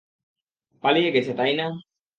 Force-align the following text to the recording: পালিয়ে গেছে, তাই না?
পালিয়ে 0.83 1.09
গেছে, 1.15 1.31
তাই 1.33 1.53
না? 1.53 1.65